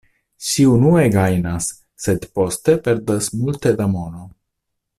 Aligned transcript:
Ŝi 0.45 0.63
unue 0.69 1.03
gajnas, 1.15 1.67
sed 2.05 2.25
poste 2.39 2.75
perdas 2.89 3.29
multe 3.43 3.75
da 3.83 3.89
mono. 3.93 4.25